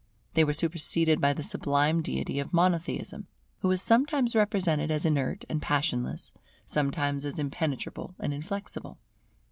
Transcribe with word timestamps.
They 0.33 0.43
were 0.43 0.53
superseded 0.53 1.21
by 1.21 1.33
the 1.33 1.43
sublime 1.43 2.01
deity 2.01 2.39
of 2.39 2.53
Monotheism, 2.53 3.27
who 3.59 3.67
was 3.67 3.83
sometimes 3.83 4.35
represented 4.35 4.89
as 4.89 5.05
inert 5.05 5.45
and 5.47 5.61
passionless, 5.61 6.33
sometimes 6.65 7.23
as 7.23 7.37
impenetrable 7.37 8.15
and 8.19 8.33
inflexible. 8.33 8.97